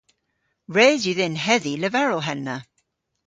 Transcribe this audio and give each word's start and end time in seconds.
Res 0.75 1.01
yw 1.09 1.15
dhyn 1.17 1.37
hedhi 1.45 1.73
leverel 1.77 2.21
henna. 2.27 2.57